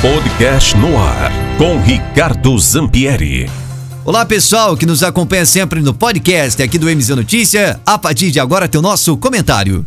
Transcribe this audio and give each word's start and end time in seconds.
Podcast 0.00 0.76
no 0.76 0.96
ar 0.96 1.32
com 1.58 1.80
Ricardo 1.80 2.56
Zampieri. 2.56 3.50
Olá 4.04 4.24
pessoal 4.24 4.76
que 4.76 4.86
nos 4.86 5.02
acompanha 5.02 5.44
sempre 5.44 5.80
no 5.80 5.92
podcast 5.92 6.62
aqui 6.62 6.78
do 6.78 6.86
MZ 6.86 7.08
Notícia. 7.08 7.80
A 7.84 7.98
partir 7.98 8.30
de 8.30 8.38
agora 8.38 8.68
tem 8.68 8.78
o 8.78 8.82
nosso 8.82 9.16
comentário. 9.16 9.84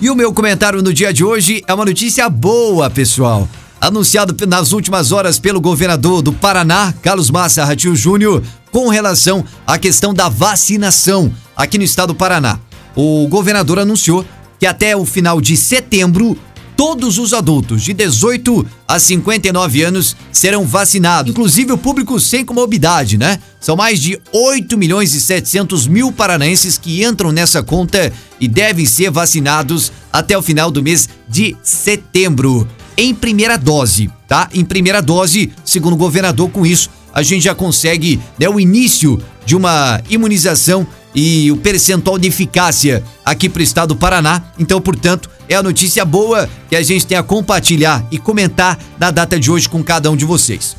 E 0.00 0.08
o 0.10 0.14
meu 0.14 0.32
comentário 0.32 0.80
no 0.80 0.94
dia 0.94 1.12
de 1.12 1.24
hoje 1.24 1.64
é 1.66 1.74
uma 1.74 1.84
notícia 1.84 2.28
boa, 2.28 2.88
pessoal. 2.88 3.48
Anunciado 3.80 4.46
nas 4.46 4.70
últimas 4.70 5.10
horas 5.10 5.40
pelo 5.40 5.60
governador 5.60 6.22
do 6.22 6.32
Paraná, 6.32 6.94
Carlos 7.02 7.28
Massa 7.28 7.64
Ratinho 7.64 7.96
Júnior, 7.96 8.44
com 8.70 8.88
relação 8.88 9.44
à 9.66 9.76
questão 9.76 10.14
da 10.14 10.28
vacinação 10.28 11.32
aqui 11.56 11.78
no 11.78 11.84
estado 11.84 12.12
do 12.12 12.14
Paraná. 12.14 12.60
O 12.94 13.26
governador 13.26 13.80
anunciou 13.80 14.24
que 14.58 14.66
até 14.66 14.96
o 14.96 15.04
final 15.04 15.40
de 15.40 15.56
setembro 15.56 16.38
todos 16.78 17.18
os 17.18 17.34
adultos 17.34 17.82
de 17.82 17.92
18 17.92 18.64
a 18.86 19.00
59 19.00 19.82
anos 19.82 20.14
serão 20.30 20.64
vacinados, 20.64 21.32
inclusive 21.32 21.72
o 21.72 21.76
público 21.76 22.20
sem 22.20 22.44
comorbidade, 22.44 23.18
né? 23.18 23.40
São 23.58 23.74
mais 23.74 24.00
de 24.00 24.16
8 24.32 24.78
milhões 24.78 25.12
e 25.12 25.20
700 25.20 25.88
mil 25.88 26.12
paranaenses 26.12 26.78
que 26.78 27.02
entram 27.02 27.32
nessa 27.32 27.64
conta 27.64 28.12
e 28.38 28.46
devem 28.46 28.86
ser 28.86 29.10
vacinados 29.10 29.90
até 30.12 30.38
o 30.38 30.42
final 30.42 30.70
do 30.70 30.80
mês 30.80 31.08
de 31.28 31.56
setembro. 31.64 32.68
Em 32.96 33.12
primeira 33.12 33.58
dose, 33.58 34.08
tá? 34.28 34.48
Em 34.54 34.64
primeira 34.64 35.02
dose, 35.02 35.50
segundo 35.64 35.94
o 35.94 35.96
governador, 35.96 36.48
com 36.48 36.64
isso 36.64 36.90
a 37.12 37.22
gente 37.24 37.42
já 37.42 37.56
consegue 37.56 38.20
né, 38.38 38.48
o 38.48 38.60
início 38.60 39.20
de 39.44 39.56
uma 39.56 40.00
imunização 40.08 40.86
e 41.14 41.50
o 41.50 41.56
percentual 41.56 42.18
de 42.18 42.28
eficácia 42.28 43.02
aqui 43.24 43.48
para 43.48 43.60
o 43.60 43.62
estado 43.62 43.94
do 43.94 43.96
Paraná. 43.96 44.42
Então, 44.58 44.80
portanto, 44.80 45.30
é 45.48 45.54
a 45.54 45.62
notícia 45.62 46.04
boa 46.04 46.48
que 46.68 46.76
a 46.76 46.82
gente 46.82 47.06
tem 47.06 47.16
a 47.16 47.22
compartilhar 47.22 48.06
e 48.10 48.18
comentar 48.18 48.78
na 48.98 49.10
data 49.10 49.38
de 49.38 49.50
hoje 49.50 49.68
com 49.68 49.82
cada 49.82 50.10
um 50.10 50.16
de 50.16 50.24
vocês. 50.24 50.76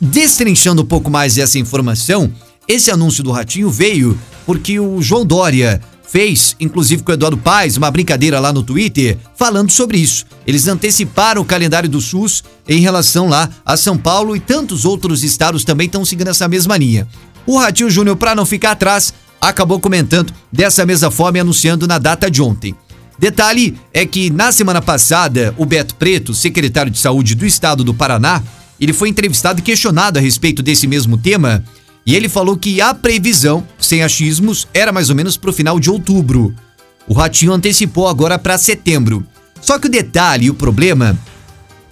Destrinchando 0.00 0.82
um 0.82 0.86
pouco 0.86 1.10
mais 1.10 1.38
essa 1.38 1.58
informação, 1.58 2.32
esse 2.68 2.90
anúncio 2.90 3.22
do 3.22 3.32
Ratinho 3.32 3.70
veio 3.70 4.18
porque 4.46 4.78
o 4.78 5.00
João 5.02 5.24
Dória 5.24 5.80
fez, 6.06 6.54
inclusive 6.60 7.02
com 7.02 7.10
o 7.10 7.14
Eduardo 7.14 7.36
Paes, 7.36 7.76
uma 7.76 7.90
brincadeira 7.90 8.38
lá 8.38 8.52
no 8.52 8.62
Twitter, 8.62 9.18
falando 9.34 9.72
sobre 9.72 9.98
isso. 9.98 10.24
Eles 10.46 10.68
anteciparam 10.68 11.42
o 11.42 11.44
calendário 11.44 11.88
do 11.88 12.00
SUS 12.00 12.44
em 12.68 12.80
relação 12.80 13.28
lá 13.28 13.48
a 13.66 13.76
São 13.76 13.98
Paulo 13.98 14.36
e 14.36 14.40
tantos 14.40 14.84
outros 14.84 15.24
estados 15.24 15.64
também 15.64 15.86
estão 15.86 16.04
seguindo 16.04 16.28
essa 16.28 16.46
mesma 16.46 16.76
linha. 16.76 17.08
O 17.46 17.58
Ratinho 17.58 17.90
Júnior, 17.90 18.16
para 18.16 18.34
não 18.34 18.46
ficar 18.46 18.70
atrás, 18.70 19.12
acabou 19.48 19.80
comentando 19.80 20.32
dessa 20.52 20.84
mesma 20.86 21.10
forma 21.10 21.38
e 21.38 21.40
anunciando 21.40 21.86
na 21.86 21.98
data 21.98 22.30
de 22.30 22.42
ontem. 22.42 22.74
Detalhe 23.18 23.78
é 23.92 24.04
que 24.04 24.30
na 24.30 24.50
semana 24.50 24.82
passada, 24.82 25.54
o 25.56 25.64
Beto 25.64 25.94
Preto, 25.94 26.34
secretário 26.34 26.90
de 26.90 26.98
Saúde 26.98 27.34
do 27.34 27.46
estado 27.46 27.84
do 27.84 27.94
Paraná, 27.94 28.42
ele 28.80 28.92
foi 28.92 29.08
entrevistado 29.08 29.60
e 29.60 29.62
questionado 29.62 30.18
a 30.18 30.22
respeito 30.22 30.62
desse 30.62 30.86
mesmo 30.86 31.16
tema, 31.16 31.64
e 32.04 32.14
ele 32.14 32.28
falou 32.28 32.56
que 32.56 32.80
a 32.80 32.92
previsão, 32.92 33.66
sem 33.78 34.02
achismos, 34.02 34.68
era 34.74 34.92
mais 34.92 35.10
ou 35.10 35.16
menos 35.16 35.36
para 35.36 35.50
o 35.50 35.54
final 35.54 35.78
de 35.80 35.90
outubro. 35.90 36.54
O 37.08 37.14
Ratinho 37.14 37.52
antecipou 37.52 38.08
agora 38.08 38.38
para 38.38 38.58
setembro. 38.58 39.24
Só 39.60 39.78
que 39.78 39.86
o 39.86 39.90
detalhe 39.90 40.50
o 40.50 40.54
problema 40.54 41.18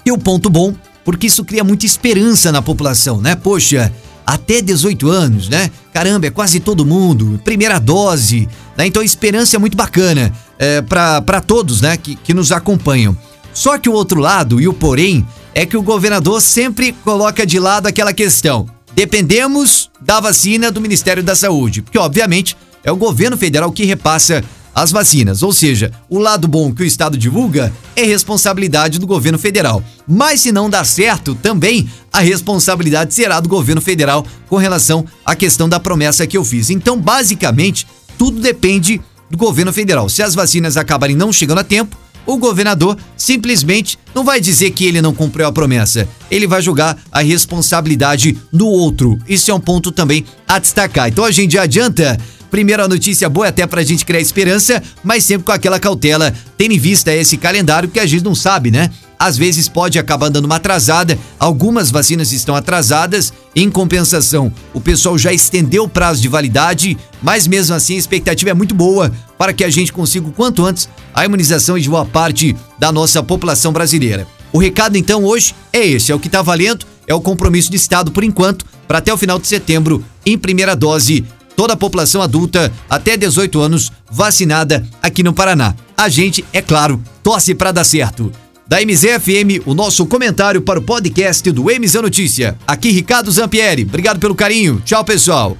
e 0.05 0.13
o 0.13 0.19
ponto 0.19 0.51
bom, 0.51 0.75
porque 1.05 1.29
isso 1.29 1.45
cria 1.45 1.65
muita 1.65 1.87
esperança 1.87 2.53
na 2.53 2.61
população, 2.61 3.21
né? 3.21 3.35
Poxa, 3.35 3.93
até 4.33 4.63
18 4.63 5.11
anos, 5.11 5.49
né? 5.49 5.71
Caramba, 5.93 6.27
é 6.27 6.31
quase 6.31 6.59
todo 6.59 6.87
mundo, 6.87 7.39
primeira 7.45 7.79
dose, 7.79 8.49
né? 8.77 8.87
Então 8.87 9.03
a 9.03 9.05
esperança 9.05 9.57
é 9.57 9.59
muito 9.59 9.77
bacana 9.77 10.33
é, 10.59 10.81
para 10.81 11.41
todos, 11.41 11.83
né? 11.83 11.99
Que, 11.99 12.15
que 12.17 12.33
nos 12.33 12.51
acompanham. 12.51 13.17
Só 13.53 13.77
que 13.77 13.91
o 13.91 13.93
outro 13.93 14.21
lado, 14.21 14.59
e 14.59 14.67
o 14.67 14.73
porém, 14.73 15.27
é 15.55 15.67
que 15.67 15.77
o 15.77 15.83
governador 15.83 16.41
sempre 16.41 16.93
coloca 17.05 17.45
de 17.45 17.59
lado 17.59 17.87
aquela 17.87 18.15
questão. 18.15 18.67
Dependemos 18.95 19.91
da 20.01 20.19
vacina 20.19 20.71
do 20.71 20.81
Ministério 20.81 21.23
da 21.23 21.35
Saúde, 21.35 21.83
porque 21.83 21.99
obviamente 21.99 22.57
é 22.83 22.91
o 22.91 22.97
governo 22.97 23.37
federal 23.37 23.71
que 23.71 23.85
repassa 23.85 24.43
as 24.75 24.91
vacinas. 24.91 25.43
Ou 25.43 25.53
seja, 25.53 25.93
o 26.09 26.19
lado 26.19 26.49
bom 26.49 26.73
que 26.73 26.83
o 26.83 26.87
Estado 26.87 27.17
divulga 27.17 27.73
é 27.95 28.03
responsabilidade 28.03 28.99
do 28.99 29.07
governo 29.07 29.39
federal. 29.39 29.83
Mas 30.07 30.41
se 30.41 30.53
não 30.53 30.71
dar 30.71 30.85
certo, 30.85 31.35
também 31.35 31.89
a 32.13 32.21
responsabilidade 32.21 33.15
será 33.15 33.41
do 33.41 33.49
governo 33.49 33.81
federal 33.81 34.27
com 34.49 34.57
relação 34.57 35.05
à 35.25 35.35
questão 35.35 35.69
da 35.69 35.81
promessa 35.81 36.27
que 36.27 36.37
eu 36.37 36.45
fiz. 36.45 36.71
Então, 36.71 37.01
basicamente, 37.01 37.87
tudo 38.19 38.41
depende 38.41 39.01
do 39.31 39.39
governo 39.39 39.73
federal. 39.73 40.09
Se 40.09 40.23
as 40.23 40.35
vacinas 40.35 40.77
acabarem 40.77 41.17
não 41.17 41.33
chegando 41.33 41.59
a 41.59 41.65
tempo, 41.65 41.97
o 42.27 42.37
governador 42.37 42.97
simplesmente 43.17 43.99
não 44.15 44.25
vai 44.25 44.41
dizer 44.41 44.71
que 44.71 44.85
ele 44.85 45.03
não 45.03 45.15
cumpriu 45.15 45.47
a 45.47 45.53
promessa. 45.53 46.09
Ele 46.31 46.47
vai 46.47 46.63
julgar 46.63 46.97
a 47.11 47.23
responsabilidade 47.23 48.37
do 48.53 48.67
outro. 48.67 49.19
Isso 49.29 49.51
é 49.51 49.55
um 49.55 49.61
ponto 49.61 49.91
também 49.91 50.25
a 50.47 50.59
destacar. 50.59 51.09
Então 51.09 51.25
a 51.25 51.31
gente 51.31 51.59
adianta 51.59 52.19
Primeira 52.53 52.87
notícia 52.87 53.31
boa 53.31 53.49
até 53.49 53.67
pra 53.67 53.83
gente 53.83 54.05
criar 54.05 54.21
esperança, 54.21 54.83
mas 55.03 55.25
sempre 55.25 55.43
com 55.47 55.53
aquela 55.53 55.81
cautela, 55.81 56.35
tendo 56.59 56.73
em 56.75 56.79
vista 56.79 57.11
esse 57.11 57.39
calendário 57.39 57.89
que 57.89 57.99
a 57.99 58.05
gente 58.05 58.23
não 58.23 58.35
sabe, 58.35 58.71
né? 58.71 58.91
Às 59.19 59.39
vezes 59.39 59.71
pode 59.71 59.99
acabar 59.99 60.29
dando 60.29 60.45
uma 60.45 60.57
atrasada, 60.57 61.19
algumas 61.39 61.91
vacinas 61.91 62.31
estão 62.31 62.55
atrasadas, 62.55 63.33
em 63.57 63.71
compensação, 63.71 64.53
o 64.75 64.83
pessoal 64.83 65.17
já 65.17 65.33
estendeu 65.33 65.85
o 65.85 65.89
prazo 65.89 66.21
de 66.21 66.29
validade, 66.29 66.99
mas 67.23 67.47
mesmo 67.47 67.75
assim 67.75 67.95
a 67.95 67.99
expectativa 67.99 68.51
é 68.51 68.55
muito 68.55 68.75
boa 68.75 69.11
para 69.43 69.53
que 69.53 69.65
a 69.65 69.71
gente 69.71 69.93
consiga 69.93 70.29
o 70.29 70.31
quanto 70.31 70.65
antes 70.65 70.89
a 71.13 71.25
imunização 71.25 71.77
de 71.77 71.89
boa 71.89 72.05
parte 72.05 72.55
da 72.79 72.93
nossa 72.93 73.25
população 73.25 73.73
brasileira. 73.73 74.25
O 74.53 74.59
recado 74.61 74.97
então 74.97 75.25
hoje 75.25 75.53
é 75.73 75.85
esse, 75.85 76.13
é 76.13 76.15
o 76.15 76.21
que 76.21 76.29
está 76.29 76.41
valendo, 76.43 76.87
é 77.09 77.13
o 77.13 77.21
compromisso 77.21 77.69
de 77.69 77.77
Estado 77.77 78.13
por 78.13 78.23
enquanto, 78.23 78.65
para 78.87 78.99
até 78.99 79.13
o 79.13 79.19
final 79.19 79.41
de 79.41 79.49
setembro, 79.49 80.05
em 80.25 80.39
primeira 80.39 80.77
dose, 80.77 81.25
toda 81.57 81.73
a 81.73 81.77
população 81.77 82.23
adulta 82.23 82.73
até 82.89 83.17
18 83.17 83.61
anos 83.61 83.91
vacinada 84.09 84.87
aqui 85.03 85.25
no 85.25 85.33
Paraná. 85.33 85.75
A 85.97 86.09
gente, 86.09 86.45
é 86.53 86.63
claro, 86.63 87.03
torce 87.21 87.53
para 87.53 87.73
dar 87.73 87.83
certo. 87.83 88.31
Da 88.69 88.81
MZFM, 88.81 89.61
o 89.67 89.75
nosso 89.75 90.07
comentário 90.07 90.63
para 90.63 90.79
o 90.79 90.83
podcast 90.83 91.51
do 91.51 91.65
MZ 91.65 91.95
Notícia. 91.95 92.57
Aqui 92.65 92.93
Ricardo 92.93 93.33
Zampieri. 93.33 93.83
Obrigado 93.83 94.21
pelo 94.21 94.37
carinho. 94.37 94.81
Tchau, 94.85 95.05
pessoal. 95.05 95.59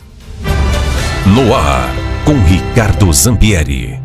No 1.27 1.53
ar, 1.53 2.02
com 2.25 2.35
Ricardo 2.45 3.13
Zampieri. 3.13 4.02